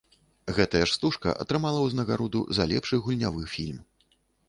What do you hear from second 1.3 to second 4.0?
атрымала ўзнагароду за лепшы гульнявы фільм.